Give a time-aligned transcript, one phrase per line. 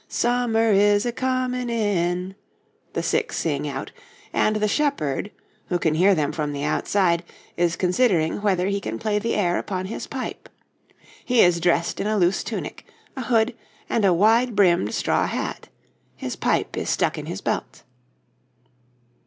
[0.07, 2.33] 'Sumer is icumen in,'
[2.93, 3.91] the six sing out,
[4.33, 5.29] and the shepherd,
[5.67, 7.23] who can hear them from outside,
[7.55, 10.49] is considering whether he can play the air upon his pipe.
[11.23, 12.83] He is dressed in a loose tunic,
[13.15, 13.53] a hood,
[13.91, 15.69] and a wide brimmed straw hat;
[16.15, 17.83] his pipe is stuck in his belt.